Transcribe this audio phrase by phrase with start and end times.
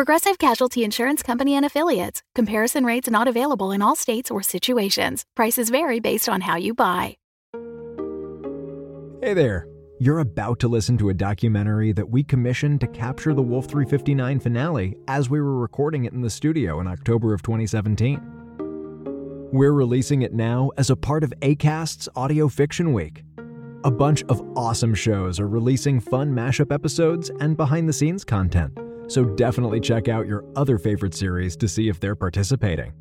[0.00, 2.22] Progressive Casualty Insurance Company and Affiliates.
[2.34, 5.26] Comparison rates not available in all states or situations.
[5.36, 7.18] Prices vary based on how you buy.
[9.20, 9.68] Hey there.
[9.98, 14.40] You're about to listen to a documentary that we commissioned to capture the Wolf 359
[14.40, 19.50] finale as we were recording it in the studio in October of 2017.
[19.52, 23.22] We're releasing it now as a part of ACAST's Audio Fiction Week.
[23.84, 28.78] A bunch of awesome shows are releasing fun mashup episodes and behind the scenes content,
[29.10, 32.92] so definitely check out your other favorite series to see if they're participating.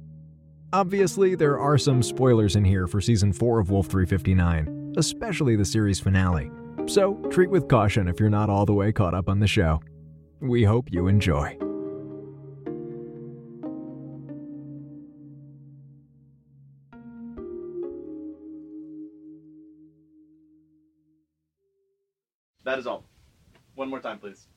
[0.74, 5.66] Obviously, there are some spoilers in here for season 4 of Wolf 359, especially the
[5.66, 6.50] series finale,
[6.88, 9.80] so treat with caution if you're not all the way caught up on the show.
[10.40, 11.58] We hope you enjoy.
[22.64, 23.06] That is all.
[23.76, 24.48] One more time, please.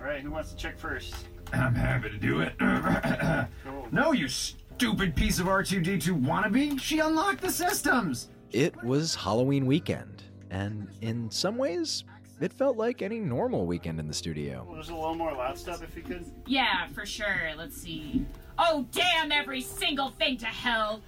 [0.00, 1.14] All right, who wants to check first?
[1.52, 2.54] I'm happy to do it.
[3.64, 3.86] cool.
[3.92, 6.80] no, you stupid piece of R2D2 wannabe!
[6.80, 8.30] She unlocked the systems!
[8.50, 12.04] It was Halloween weekend, and in some ways,
[12.40, 14.64] it felt like any normal weekend in the studio.
[14.64, 16.24] Well, there's a little more loud stuff if you could.
[16.46, 17.50] Yeah, for sure.
[17.58, 18.24] Let's see.
[18.58, 21.02] Oh, damn every single thing to hell!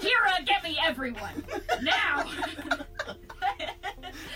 [0.00, 1.44] Kira, get me everyone!
[1.80, 2.24] Now!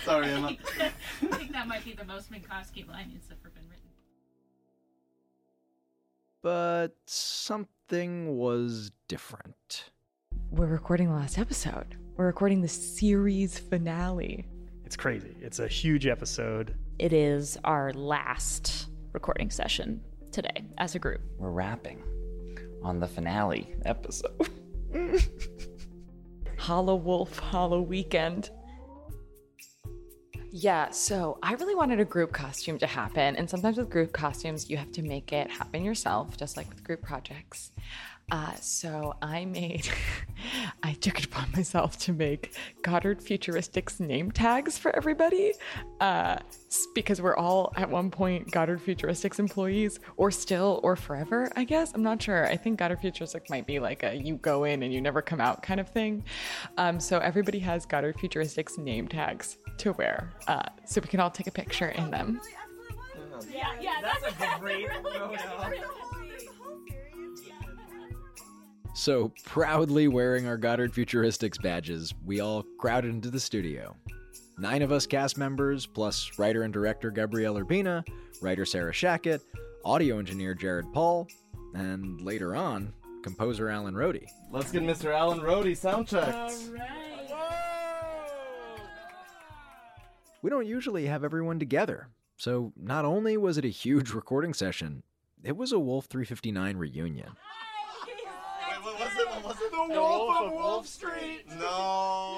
[0.05, 0.55] Sorry, Emma.
[0.79, 3.50] I think that might be the most Minkowski line that's ever been written.
[6.43, 9.91] But something was different.
[10.49, 11.97] We're recording the last episode.
[12.17, 14.47] We're recording the series finale.
[14.83, 15.35] It's crazy.
[15.39, 16.73] It's a huge episode.
[16.97, 20.01] It is our last recording session
[20.31, 21.21] today as a group.
[21.37, 22.01] We're wrapping
[22.81, 24.49] on the finale episode.
[26.57, 28.49] Hollow Wolf, Hollow Weekend.
[30.53, 33.37] Yeah, so I really wanted a group costume to happen.
[33.37, 36.83] And sometimes with group costumes, you have to make it happen yourself, just like with
[36.83, 37.71] group projects.
[38.31, 39.89] Uh, so I made,
[40.83, 45.51] I took it upon myself to make Goddard Futuristics name tags for everybody,
[45.99, 46.37] uh,
[46.95, 51.51] because we're all at one point Goddard Futuristics employees, or still, or forever.
[51.57, 52.47] I guess I'm not sure.
[52.47, 55.41] I think Goddard Futuristics might be like a you go in and you never come
[55.41, 56.23] out kind of thing.
[56.77, 61.31] Um, so everybody has Goddard Futuristics name tags to wear, uh, so we can all
[61.31, 62.39] take a picture in them.
[63.51, 65.35] Yeah, yeah, That's a great photo.
[69.01, 73.95] So, proudly wearing our Goddard Futuristics badges, we all crowded into the studio.
[74.59, 78.07] Nine of us cast members, plus writer and director Gabriel Urbina,
[78.43, 79.41] writer Sarah Shachat,
[79.83, 81.27] audio engineer Jared Paul,
[81.73, 84.27] and later on, composer Alan Rohde.
[84.51, 85.11] Let's get Mr.
[85.11, 86.53] Alan Rohde sound checked.
[90.43, 95.01] We don't usually have everyone together, so not only was it a huge recording session,
[95.43, 97.31] it was a Wolf 359 reunion.
[99.01, 99.61] Wait, what was it?
[99.61, 99.71] Was it?
[99.71, 101.45] The Wolf of Wolf Street.
[101.59, 102.37] No.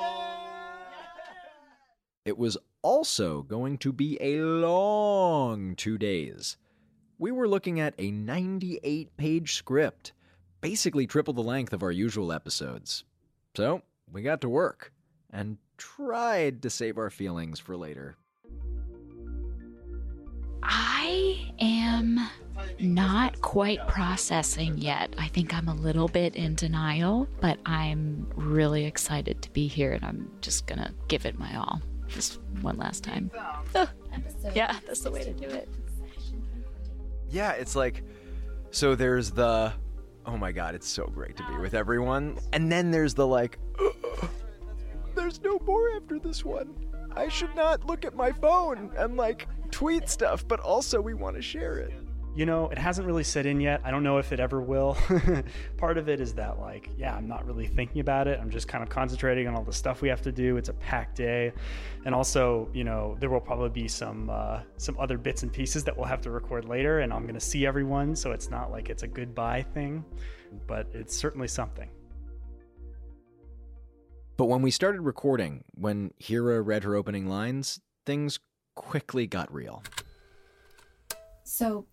[2.25, 6.55] It was also going to be a long two days.
[7.19, 10.13] We were looking at a 98 page script,
[10.61, 13.03] basically triple the length of our usual episodes.
[13.57, 13.81] So
[14.11, 14.93] we got to work
[15.31, 18.15] and tried to save our feelings for later.
[20.63, 20.92] Ah.
[21.13, 22.27] I am
[22.79, 25.13] not quite processing yet.
[25.19, 29.91] I think I'm a little bit in denial, but I'm really excited to be here
[29.91, 31.81] and I'm just gonna give it my all.
[32.07, 33.29] Just one last time.
[33.75, 33.87] Ugh.
[34.53, 35.67] Yeah, that's the way to do it.
[37.31, 38.03] Yeah, it's like
[38.69, 39.73] so there's the
[40.25, 42.37] oh my god, it's so great to be with everyone.
[42.53, 43.59] And then there's the like
[45.15, 46.75] there's no more after this one.
[47.15, 51.35] I should not look at my phone and like tweet stuff, but also we want
[51.35, 51.93] to share it.
[52.35, 53.81] You know, it hasn't really set in yet.
[53.83, 54.97] I don't know if it ever will.
[55.77, 58.39] Part of it is that, like, yeah, I'm not really thinking about it.
[58.41, 60.57] I'm just kind of concentrating on all the stuff we have to do.
[60.57, 61.53] It's a packed day,
[62.05, 65.83] and also, you know, there will probably be some uh, some other bits and pieces
[65.83, 68.89] that we'll have to record later, and I'm gonna see everyone, so it's not like
[68.89, 70.03] it's a goodbye thing,
[70.65, 71.89] but it's certainly something.
[74.35, 78.39] But when we started recording, when Hera read her opening lines, things
[78.75, 79.83] quickly got real.
[81.43, 81.85] So,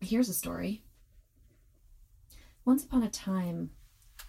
[0.00, 0.84] here's a story.
[2.64, 3.70] Once upon a time,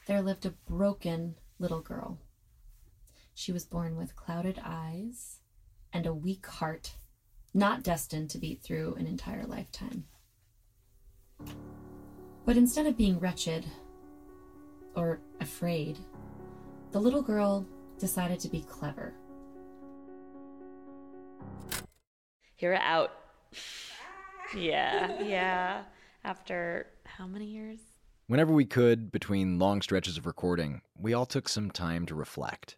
[0.07, 2.17] there lived a broken little girl.
[3.35, 5.39] She was born with clouded eyes
[5.93, 6.95] and a weak heart,
[7.53, 10.05] not destined to beat through an entire lifetime.
[12.45, 13.65] But instead of being wretched
[14.95, 15.99] or afraid,
[16.91, 17.65] the little girl
[17.99, 19.13] decided to be clever.
[22.55, 23.11] Hera out.
[24.55, 25.83] yeah, yeah.
[26.23, 27.79] After how many years?
[28.27, 32.77] Whenever we could, between long stretches of recording, we all took some time to reflect.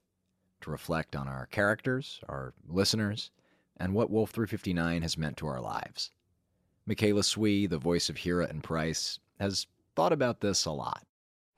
[0.61, 3.31] To reflect on our characters, our listeners,
[3.77, 6.11] and what Wolf 359 has meant to our lives.
[6.85, 11.05] Michaela Swee, the voice of Hera and Pryce, has thought about this a lot.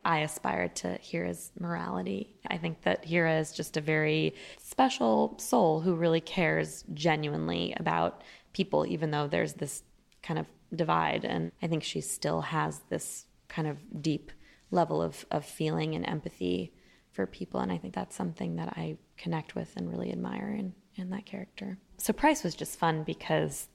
[0.06, 2.36] I aspire to Hera's morality.
[2.48, 8.22] I think that Hera is just a very special soul who really cares genuinely about
[8.54, 9.84] people, even though there's this
[10.22, 11.26] kind of divide.
[11.26, 14.32] And I think she still has this kind of deep
[14.72, 16.74] level of, of feeling and empathy
[17.12, 17.60] for people.
[17.60, 21.26] And I think that's something that I connect with and really admire in, in that
[21.26, 21.78] character.
[21.98, 23.70] So Price was just fun because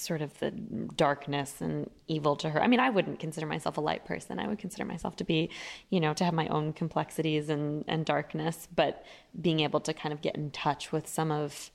[0.00, 2.62] sort of the darkness and evil to her.
[2.62, 4.38] I mean, I wouldn't consider myself a light person.
[4.38, 5.50] I would consider myself to be,
[5.90, 9.04] you know, to have my own complexities and, and darkness, but
[9.40, 11.70] being able to kind of get in touch with some of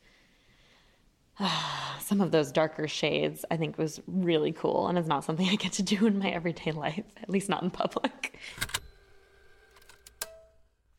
[1.39, 5.47] uh, some of those darker shades, I think was really cool and is not something
[5.47, 8.39] I get to do in my everyday life, at least not in public.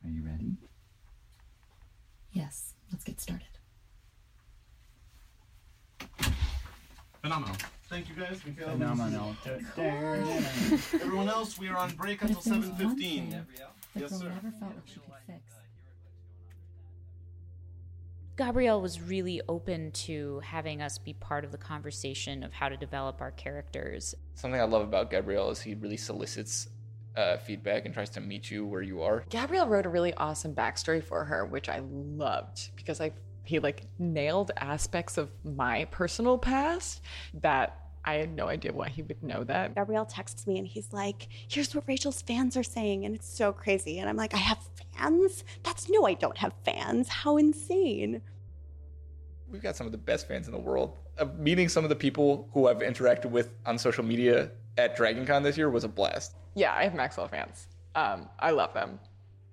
[0.04, 0.56] Are you ready?
[2.32, 3.55] Yes, let's get started.
[7.26, 7.56] Phenomenal.
[7.88, 8.40] Thank you guys.
[8.46, 8.70] Mikhail.
[8.70, 9.36] Phenomenal.
[10.94, 12.98] Everyone else, we are on break until if there's one 7.15.
[13.00, 13.46] thing
[13.96, 14.28] Yes, sir.
[14.28, 15.40] never felt like she could fix.
[18.36, 22.76] Gabriel was really open to having us be part of the conversation of how to
[22.76, 24.14] develop our characters.
[24.34, 26.68] Something I love about Gabriel is he really solicits
[27.16, 29.24] uh, feedback and tries to meet you where you are.
[29.30, 33.10] Gabriel wrote a really awesome backstory for her, which I loved because I
[33.46, 37.00] he like nailed aspects of my personal past
[37.34, 39.74] that I had no idea why he would know that.
[39.74, 43.04] Gabriel texts me and he's like, Here's what Rachel's fans are saying.
[43.04, 43.98] And it's so crazy.
[43.98, 44.58] And I'm like, I have
[44.94, 45.44] fans?
[45.64, 47.08] That's no, I don't have fans.
[47.08, 48.22] How insane.
[49.50, 50.96] We've got some of the best fans in the world.
[51.18, 55.42] Uh, meeting some of the people who I've interacted with on social media at DragonCon
[55.42, 56.34] this year was a blast.
[56.54, 57.68] Yeah, I have Maxwell fans.
[57.94, 59.00] Um, I love them.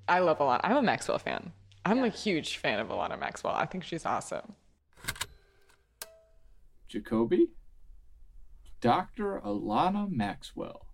[0.07, 0.61] I love a lot.
[0.63, 1.51] I'm a Maxwell fan.
[1.85, 3.53] I'm a huge fan of Alana Maxwell.
[3.53, 4.53] I think she's awesome.
[6.89, 7.47] Jacobi?
[8.79, 9.41] Dr.
[9.45, 10.87] Alana Maxwell.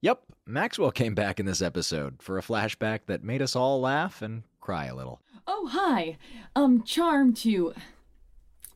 [0.00, 4.20] Yep, Maxwell came back in this episode for a flashback that made us all laugh
[4.20, 5.20] and cry a little.
[5.46, 6.18] Oh, hi.
[6.56, 7.74] Um, charm to.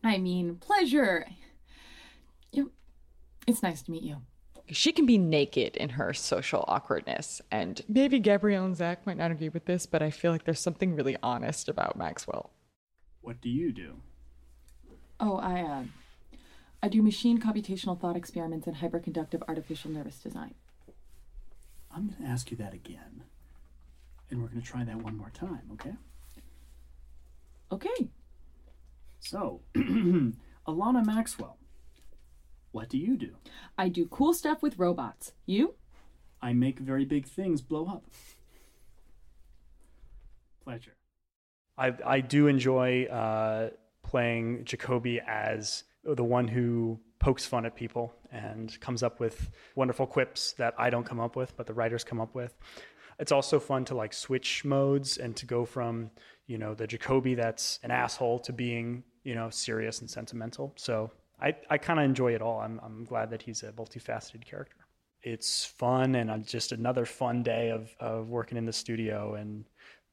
[0.05, 1.27] I mean, pleasure.
[2.53, 2.71] You,
[3.47, 4.19] it's nice to meet you.
[4.71, 7.41] She can be naked in her social awkwardness.
[7.51, 10.61] And maybe Gabriel and Zach might not agree with this, but I feel like there's
[10.61, 12.51] something really honest about Maxwell.
[13.21, 13.97] What do you do?
[15.19, 15.83] Oh, I, uh,
[16.83, 20.55] I do machine computational thought experiments in hyperconductive artificial nervous design.
[21.95, 23.23] I'm going to ask you that again.
[24.31, 25.95] And we're going to try that one more time, okay?
[27.73, 28.09] Okay.
[29.21, 31.59] So, Alana Maxwell,
[32.77, 33.31] what do you do?
[33.79, 35.33] I do cool stuff with robots.
[35.47, 35.77] You?
[36.43, 38.05] I make very big things blow up.
[40.63, 40.95] Pleasure.
[41.79, 43.71] I, I do enjoy uh,
[44.03, 50.07] playing Jacobi as the one who pokes fun at people and comes up with wonderful
[50.07, 52.59] quips that I don't come up with, but the writers come up with.
[53.19, 56.11] It's also fun to like switch modes and to go from,
[56.47, 60.75] you know, the Jacobi that's an asshole to being, you know, serious and sentimental.
[60.77, 62.61] So I, I kind of enjoy it all.
[62.61, 64.77] I'm, I'm glad that he's a multifaceted character.
[65.23, 69.65] It's fun and uh, just another fun day of, of working in the studio and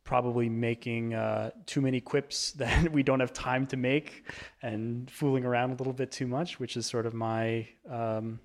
[0.03, 4.29] probably making uh, too many quips that we don't have time to make
[4.61, 8.39] and fooling around a little bit too much, which is sort of my um,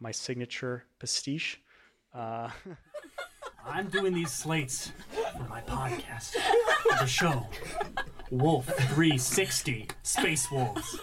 [0.00, 1.60] my signature pastiche.
[2.14, 2.48] Uh,
[3.66, 4.90] I'm doing these slates
[5.36, 6.34] for my podcast,
[6.98, 7.46] the show,
[8.30, 10.98] Wolf 360 Space Wolves.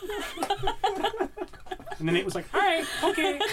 [2.00, 3.40] And then it was like, all right, okay.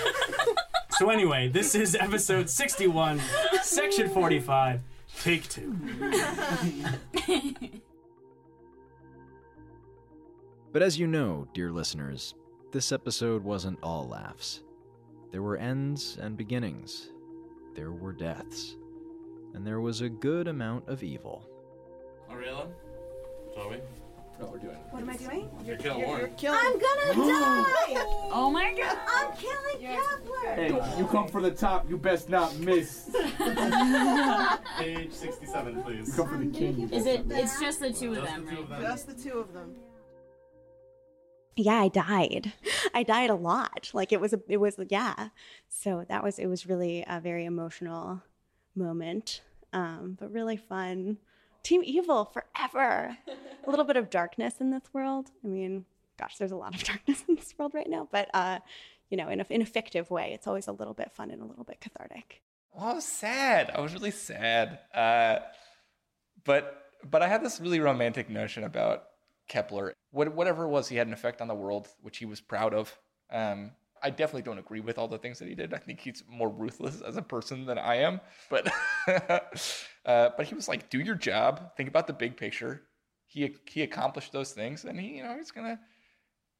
[0.98, 3.20] So anyway, this is episode 61,
[3.62, 4.80] section 45,
[5.22, 5.76] take two.
[10.72, 12.36] But as you know, dear listeners,
[12.70, 14.62] this episode wasn't all laughs.
[15.32, 17.10] There were ends and beginnings.
[17.74, 18.76] There were deaths.
[19.54, 21.44] And there was a good amount of evil.
[22.30, 22.68] Ariela?
[23.54, 23.80] Toby?
[24.40, 25.48] No, we're doing What am I doing?
[25.64, 26.34] You're killing Lauren.
[26.36, 26.58] killing.
[26.60, 28.04] I'm gonna die.
[28.36, 28.98] Oh my god.
[29.06, 30.54] I'm killing Kepler.
[30.54, 33.10] Hey, you come for the top, you best not miss.
[34.78, 36.08] Page 67, please.
[36.08, 36.90] You come for the king.
[36.90, 37.24] Is it?
[37.30, 38.80] It's just the two of them, right?
[38.80, 39.74] Just the two of them.
[41.56, 42.52] yeah i died
[42.94, 45.28] i died a lot like it was a it was yeah
[45.68, 48.20] so that was it was really a very emotional
[48.74, 49.40] moment
[49.72, 51.16] um, but really fun
[51.64, 53.16] team evil forever
[53.66, 55.84] a little bit of darkness in this world i mean
[56.18, 58.60] gosh there's a lot of darkness in this world right now but uh,
[59.10, 61.42] you know in a, in a fictive way it's always a little bit fun and
[61.42, 62.40] a little bit cathartic
[62.72, 63.70] Well, I was sad.
[63.74, 64.78] I was really sad.
[64.94, 65.38] Uh,
[66.44, 69.04] but but I had this really romantic notion about
[69.48, 69.94] Kepler.
[70.10, 72.72] What, whatever it was, he had an effect on the world, which he was proud
[72.74, 72.96] of.
[73.30, 73.72] Um,
[74.04, 75.74] I definitely don't agree with all the things that he did.
[75.74, 78.20] I think he's more ruthless as a person than I am.
[78.50, 78.70] But
[80.06, 81.74] uh, but he was like, do your job.
[81.76, 82.82] Think about the big picture.
[83.26, 85.80] He he accomplished those things, and he you know he's gonna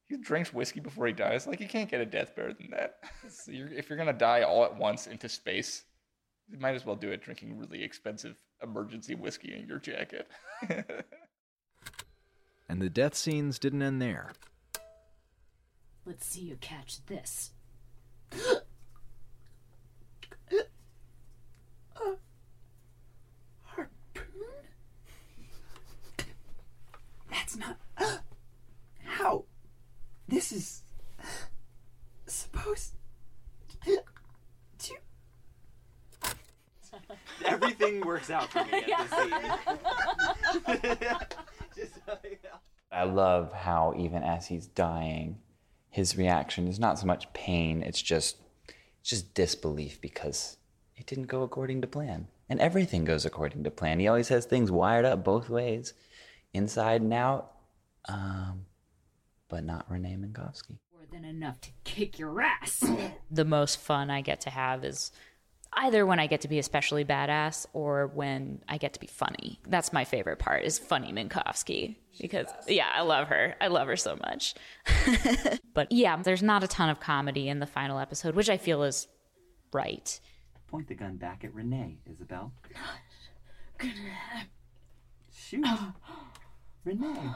[0.08, 1.46] he drinks whiskey before he dies.
[1.46, 2.96] Like you can't get a death better than that.
[3.30, 5.84] So you're, if you're gonna die all at once into space,
[6.48, 10.28] you might as well do it drinking really expensive emergency whiskey in your jacket.
[12.68, 14.32] And the death scenes didn't end there.
[16.06, 17.50] Let's see you catch this.
[27.30, 27.78] That's not.
[29.04, 29.44] How?
[30.28, 30.82] This is.
[32.26, 32.92] supposed.
[34.78, 34.94] to.
[37.44, 39.32] Everything works out for me at this scene.
[41.76, 41.98] Just,
[42.92, 45.38] I love how even as he's dying,
[45.94, 48.38] his reaction is not so much pain, it's just
[48.98, 50.56] it's just disbelief because
[50.96, 52.26] it didn't go according to plan.
[52.48, 54.00] And everything goes according to plan.
[54.00, 55.94] He always has things wired up both ways,
[56.52, 57.52] inside and out.
[58.08, 58.66] Um,
[59.48, 60.78] but not Renee Minkowski.
[60.92, 62.82] More than enough to kick your ass.
[63.30, 65.12] the most fun I get to have is
[65.76, 69.60] either when I get to be especially badass or when I get to be funny.
[69.66, 73.54] That's my favorite part is funny Minkowski because yeah, I love her.
[73.60, 74.54] I love her so much.
[75.74, 78.82] but yeah, there's not a ton of comedy in the final episode, which I feel
[78.82, 79.08] is
[79.72, 80.18] right.
[80.68, 82.52] Point the gun back at Renee, Isabel.
[85.34, 85.66] Shoot.
[86.84, 87.30] Renee.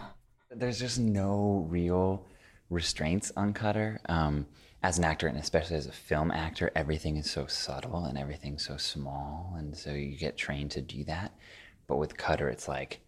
[0.51, 2.27] There's just no real
[2.71, 4.01] restraints on Cutter.
[4.09, 4.47] Um,
[4.83, 8.67] as an actor, and especially as a film actor, everything is so subtle and everything's
[8.67, 11.33] so small, and so you get trained to do that.
[11.87, 13.01] But with Cutter, it's like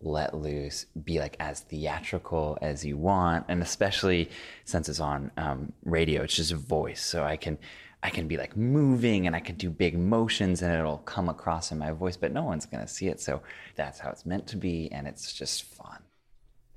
[0.00, 4.28] let loose, be like as theatrical as you want, and especially
[4.64, 7.58] since it's on um, radio, it's just voice, so I can.
[8.02, 11.72] I can be like moving and I can do big motions and it'll come across
[11.72, 13.18] in my voice, but no one's gonna see it.
[13.18, 13.40] So
[13.76, 16.02] that's how it's meant to be, and it's just fun.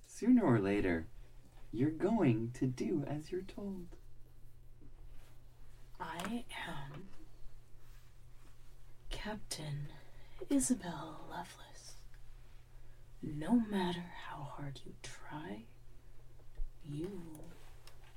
[0.07, 1.05] Sooner or later,
[1.73, 3.87] you're going to do as you're told.
[5.99, 7.07] I am
[9.09, 9.87] Captain
[10.49, 11.95] Isabel Lovelace.
[13.21, 15.63] No matter how hard you try,
[16.85, 17.09] you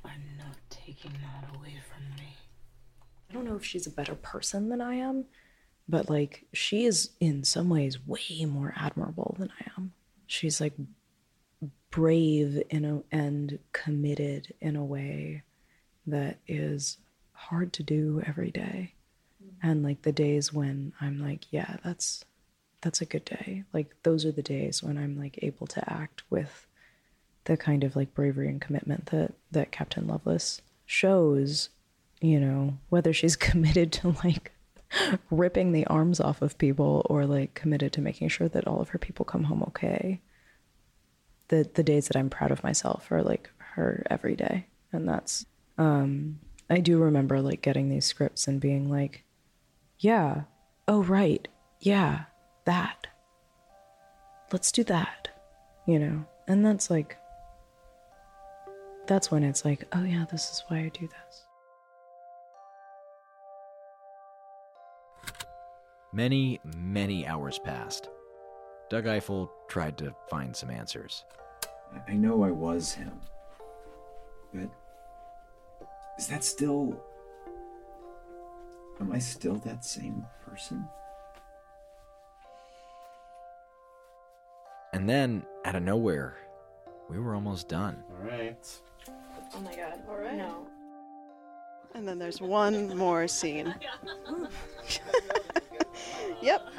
[0.04, 2.37] are not taking that away from me.
[3.28, 5.25] I don't know if she's a better person than I am,
[5.88, 9.92] but like she is in some ways way more admirable than I am.
[10.26, 10.75] She's like
[11.90, 15.42] brave in a and committed in a way
[16.06, 16.99] that is
[17.49, 18.94] hard to do every day.
[19.62, 22.25] And like the days when I'm like, yeah, that's
[22.82, 23.64] that's a good day.
[23.73, 26.66] Like those are the days when I'm like able to act with
[27.44, 31.70] the kind of like bravery and commitment that that Captain Lovelace shows,
[32.20, 34.52] you know, whether she's committed to like
[35.30, 38.90] ripping the arms off of people or like committed to making sure that all of
[38.90, 40.20] her people come home okay.
[41.49, 44.66] The the days that I'm proud of myself are like her every day.
[44.92, 45.47] And that's
[45.78, 46.38] um
[46.70, 49.24] I do remember like getting these scripts and being like,
[49.98, 50.42] yeah,
[50.86, 51.46] oh right,
[51.80, 52.24] yeah,
[52.64, 53.08] that.
[54.52, 55.28] Let's do that.
[55.86, 56.24] You know?
[56.46, 57.16] And that's like
[59.06, 61.46] that's when it's like, oh yeah, this is why I do this.
[66.12, 68.08] Many, many hours passed.
[68.88, 71.24] Doug Eiffel tried to find some answers.
[72.08, 73.12] I know I was him.
[74.52, 74.70] But
[76.20, 76.94] is that still.
[79.00, 80.86] Am I still that same person?
[84.92, 86.36] And then, out of nowhere,
[87.08, 87.96] we were almost done.
[88.10, 88.68] All right.
[89.54, 90.02] Oh my god.
[90.10, 90.36] All right.
[90.36, 90.66] No.
[91.94, 93.74] And then there's one more scene.
[96.42, 96.62] yep.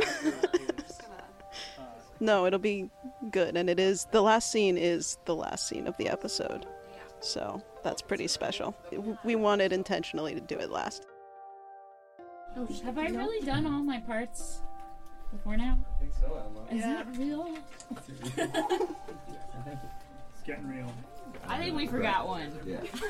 [2.24, 2.88] No, it'll be
[3.32, 6.68] good, and it is the last scene is the last scene of the episode,
[7.20, 8.76] so that's pretty special.
[9.24, 11.06] We wanted intentionally to do it last.
[12.58, 14.62] Oh, have I really done all my parts
[15.32, 15.78] before now?
[15.96, 16.78] I think so, Emma.
[16.78, 17.58] Is that real?
[20.34, 20.92] It's getting real.
[21.48, 22.52] I think we forgot one.
[22.66, 22.82] Yeah.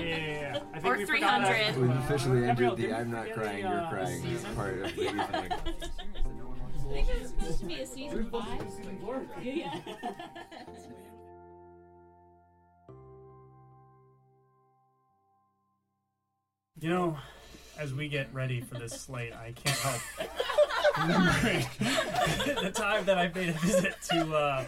[0.00, 0.60] yeah.
[0.72, 1.76] I think Or we 300.
[1.76, 4.54] We've officially Gabriel, entered the I'm not get crying, a, you're uh, crying season?
[4.54, 5.52] part of the Ethan egg.
[6.88, 8.64] I think there's supposed to be a season five.
[9.42, 9.78] Yeah.
[16.80, 17.18] You know,
[17.76, 20.00] as we get ready for this slate, I can't help
[20.96, 21.66] remembering
[22.62, 24.64] the time that I paid a visit to uh,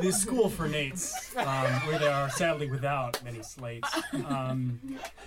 [0.00, 3.88] the school for Nates, um, where they are sadly without many slates.
[4.12, 4.80] Um,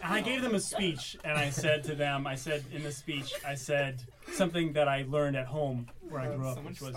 [0.03, 2.91] and I gave them a speech, and I said to them, I said in the
[2.91, 4.03] speech, I said
[4.33, 6.93] something that I learned at home where I grew up, which was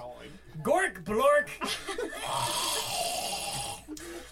[0.63, 1.49] Gork Blork!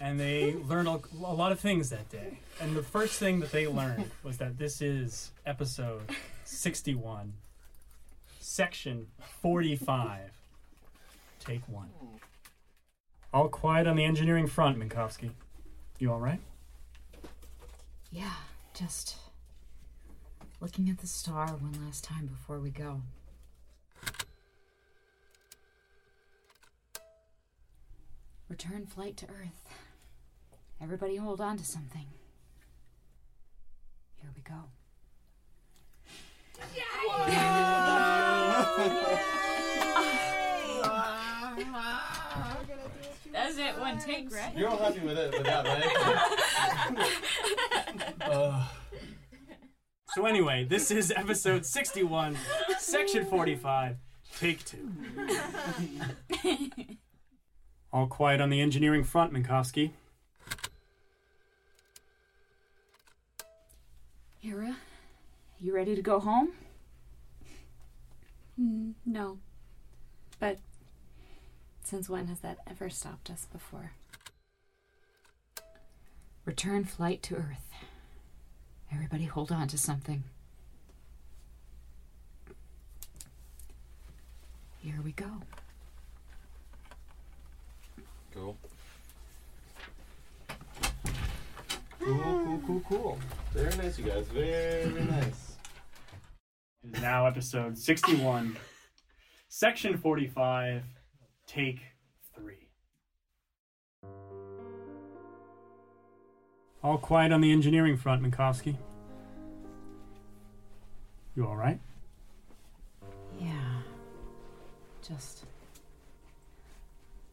[0.01, 2.39] And they learned a, lot of things that day.
[2.61, 6.01] And the first thing that they learned was that this is episode
[6.45, 7.33] 61,
[8.39, 9.07] section
[9.41, 10.31] 45,
[11.39, 11.89] take one.
[13.33, 15.31] All quiet on the engineering front, Minkowski.
[15.99, 16.39] You all right?
[18.11, 18.33] Yeah,
[18.73, 19.17] just
[20.59, 23.01] looking at the star one last time before we go.
[28.49, 29.69] Return flight to Earth.
[30.81, 32.07] Everybody hold on to something.
[34.15, 34.55] Here we go.
[43.31, 44.57] That's it, one take, right?
[44.57, 47.07] You're all happy with it, with that, right?
[48.21, 48.65] Uh,
[50.09, 52.35] so anyway, this is episode 61,
[52.79, 53.97] section 45,
[54.39, 54.91] take two.
[57.91, 59.91] All quiet on the engineering front, Minkowski.
[64.41, 64.75] Hera,
[65.59, 66.49] you ready to go home?
[68.59, 69.39] Mm, no.
[70.39, 70.59] But
[71.83, 73.93] since when has that ever stopped us before?
[76.45, 77.69] Return flight to Earth.
[78.93, 80.23] Everybody hold on to something.
[84.81, 85.25] Here we go.
[88.33, 88.57] Cool.
[92.65, 93.17] Cool, cool, cool, cool.
[93.53, 94.25] Very nice, you guys.
[94.27, 95.55] Very nice.
[96.83, 98.57] It is now episode 61,
[99.49, 100.83] section 45,
[101.45, 101.81] take
[102.35, 102.69] three.
[106.83, 108.75] All quiet on the engineering front, Minkowski.
[111.35, 111.79] You all right?
[113.39, 113.81] Yeah.
[115.07, 115.45] Just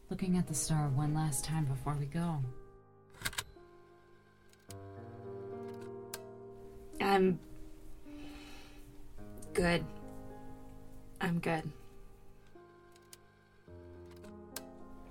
[0.09, 2.39] looking at the star one last time before we go.
[7.17, 7.39] I'm
[9.53, 9.83] good.
[11.19, 11.63] I'm good.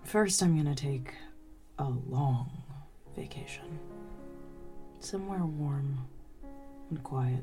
[0.05, 1.13] First, I'm gonna take
[1.81, 2.63] a long
[3.17, 3.81] vacation.
[5.01, 5.99] Somewhere warm
[6.91, 7.43] and quiet.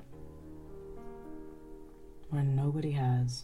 [2.29, 3.43] Where nobody has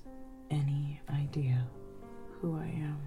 [0.50, 1.68] any idea
[2.40, 2.98] who I am.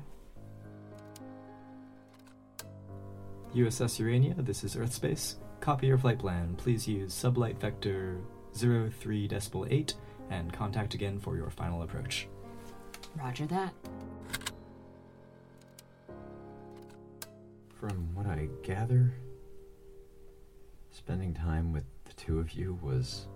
[3.55, 5.37] USS Urania, this is Earthspace.
[5.63, 6.57] Copy your flight plan.
[6.57, 8.19] Please use sublight vector
[8.53, 9.95] 03 decimal 8
[10.29, 12.27] and contact again for your final approach.
[13.17, 13.73] Roger that.
[17.79, 19.13] From what I gather,
[20.91, 23.29] spending time with the two of you was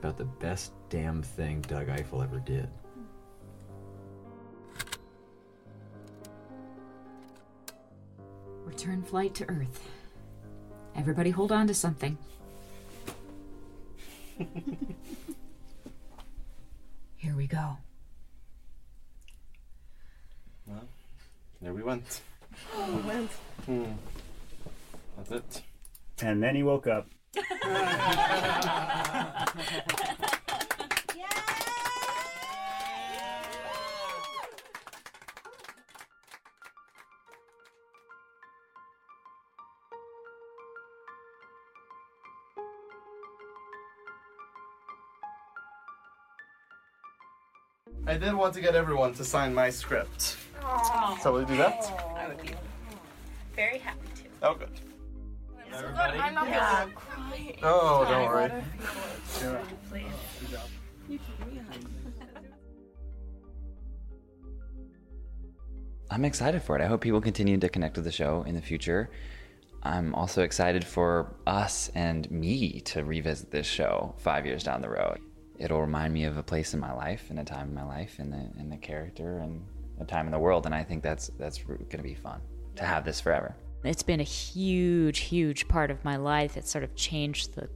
[0.00, 2.68] about the best damn thing Doug Eiffel ever did.
[8.64, 9.99] Return flight to Earth.
[11.00, 12.18] Everybody hold on to something.
[17.16, 17.78] Here we go.
[20.66, 20.82] Well,
[21.62, 22.20] there we went.
[22.76, 23.30] Oh, we went.
[23.64, 23.84] Hmm.
[25.16, 25.62] That's it.
[26.20, 27.08] And then he woke up.
[48.20, 50.36] did want to get everyone to sign my script.
[51.22, 51.90] So will you do that?
[52.16, 52.50] I would be
[53.56, 54.22] very happy to.
[54.42, 54.68] Oh, good.
[55.72, 56.18] Everybody?
[56.18, 56.80] I'm not Yeah.
[56.84, 57.56] gonna cry.
[57.62, 58.42] Oh, don't worry.
[58.42, 58.64] water.
[59.40, 59.58] Yeah.
[59.88, 60.06] Please.
[60.40, 60.68] Good job.
[66.10, 66.82] I'm excited for it.
[66.82, 69.10] I hope people continue to connect with the show in the future.
[69.82, 74.90] I'm also excited for us and me to revisit this show five years down the
[74.90, 75.20] road.
[75.60, 78.18] It'll remind me of a place in my life and a time in my life
[78.18, 79.62] and the, and the character and
[80.00, 80.64] a time in the world.
[80.64, 82.40] And I think that's, that's going to be fun
[82.76, 83.54] to have this forever.
[83.84, 86.56] It's been a huge, huge part of my life.
[86.56, 87.68] It sort of changed the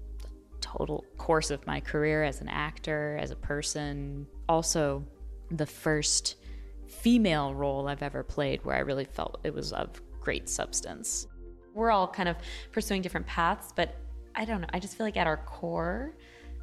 [0.63, 4.27] total course of my career as an actor, as a person.
[4.49, 5.05] Also,
[5.51, 6.37] the first
[6.89, 11.27] female role I've ever played where I really felt it was of great substance.
[11.75, 12.37] We're all kind of
[12.73, 13.97] pursuing different paths, but
[14.35, 14.69] I don't know.
[14.73, 16.15] I just feel like at our core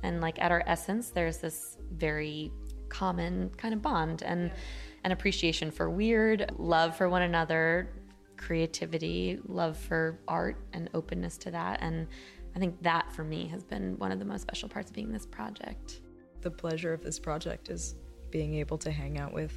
[0.03, 2.51] and like at our essence, there's this very
[2.89, 4.51] common kind of bond and
[5.03, 7.89] an appreciation for weird, love for one another,
[8.37, 11.79] creativity, love for art, and openness to that.
[11.81, 12.07] And
[12.55, 15.11] I think that for me has been one of the most special parts of being
[15.11, 16.01] this project.
[16.41, 17.95] The pleasure of this project is
[18.29, 19.53] being able to hang out with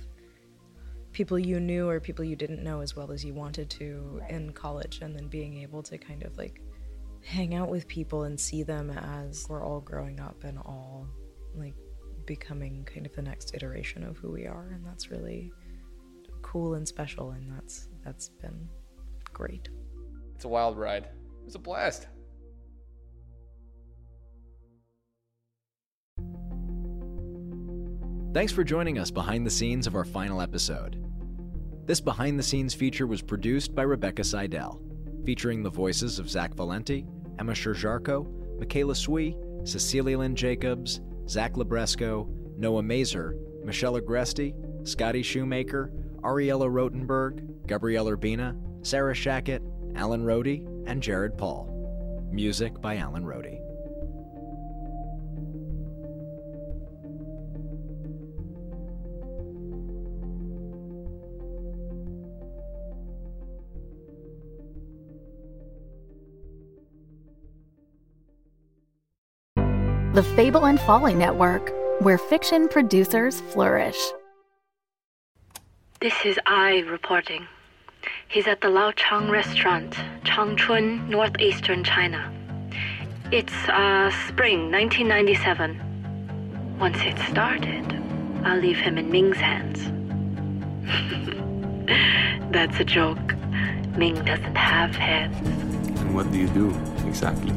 [1.12, 4.52] people you knew or people you didn't know as well as you wanted to in
[4.52, 6.61] college, and then being able to kind of like
[7.25, 11.07] hang out with people and see them as we're all growing up and all
[11.55, 11.75] like
[12.27, 15.53] becoming kind of the next iteration of who we are and that's really
[16.43, 18.69] cool and special and that's that's been
[19.33, 19.69] great
[20.35, 21.05] It's a wild ride.
[21.05, 22.07] It was a blast.
[28.33, 31.01] Thanks for joining us behind the scenes of our final episode.
[31.87, 34.83] This behind the scenes feature was produced by Rebecca Seidel,
[35.25, 37.07] featuring the voices of Zach Valenti,
[37.39, 44.55] Emma Sherr-Ziarko, Michaela Swee, Cecilia Lynn Jacobs, Zach Libresco, Noah Mazer, Michelle Agresti,
[44.87, 45.91] Scotty Shoemaker,
[46.23, 49.61] Ariela Rotenberg, Gabriel Urbina, Sarah Shachat,
[49.97, 51.71] Alan Rohde, and Jared Paul.
[52.31, 53.63] Music by Alan Rohde.
[70.14, 73.98] The Fable and Folly Network, where fiction producers flourish.
[76.00, 77.48] This is I reporting.
[78.29, 82.33] He's at the Lao Chang restaurant, Changchun, northeastern China.
[83.33, 86.79] It's uh, spring 1997.
[86.79, 88.00] Once it's started,
[88.44, 89.81] I'll leave him in Ming's hands.
[92.53, 93.35] That's a joke.
[93.96, 95.37] Ming doesn't have hands.
[95.98, 96.70] And what do you do
[97.05, 97.53] exactly?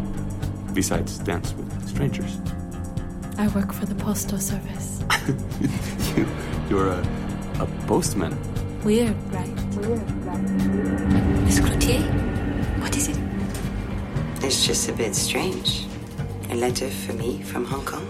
[0.73, 1.66] Besides dance with
[1.97, 2.37] strangers?
[3.39, 5.03] I work for the postal service.
[6.15, 6.27] you,
[6.69, 7.01] you're a,
[7.59, 8.37] a postman.
[8.83, 9.55] Weird, right?
[11.43, 12.03] Miss Cloutier,
[12.79, 13.17] what is it?
[14.43, 15.87] It's just a bit strange.
[16.51, 18.07] A letter for me from Hong Kong.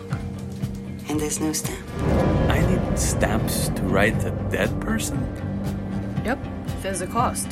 [1.08, 1.88] And there's no stamp.
[2.50, 5.18] I need stamps to write a dead person?
[6.26, 6.40] Yep,
[6.82, 7.48] there's a cost.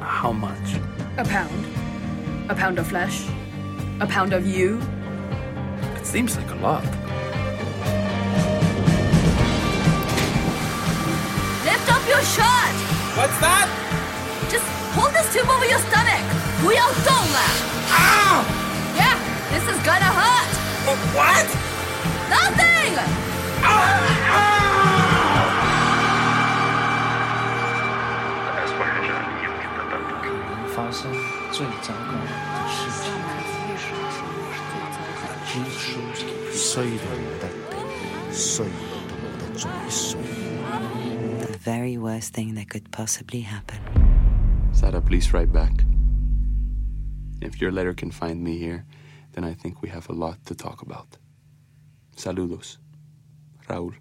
[0.00, 0.80] How much?
[1.18, 1.66] A pound.
[2.48, 3.26] A pound of flesh.
[3.99, 4.79] A pound of you.
[5.95, 6.83] It seems like a lot.
[11.63, 12.75] Lift up your shirt!
[13.15, 13.67] What's that?
[14.49, 16.23] Just hold this tube over your stomach!
[16.61, 17.39] 不要动了!
[17.91, 18.43] Ow!
[18.95, 19.17] Yeah,
[19.51, 20.51] this is gonna hurt!
[21.13, 21.47] What?
[22.29, 22.93] Nothing!
[30.75, 31.11] 发生
[31.51, 32.46] 最糟糕
[36.51, 37.75] 衰到冇得顶，
[38.31, 40.19] 衰到冇得再衰。
[41.39, 43.79] The very worst thing that could possibly happen.
[44.71, 45.85] Sada, please write back.
[47.41, 48.85] If your letter can find me here,
[49.33, 51.17] then I think we have a lot to talk about.
[52.15, 52.77] Saludos.
[53.67, 53.93] Raúl.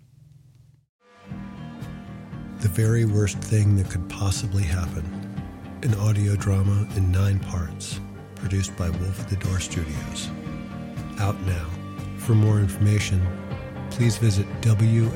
[2.60, 5.04] The very worst thing that could possibly happen.
[5.82, 8.00] An audio drama in nine parts,
[8.36, 10.30] produced by Wolf at the Door Studios.
[11.19, 11.67] Out now.
[12.17, 13.25] For more information,
[13.89, 15.07] please visit WLFDR.com.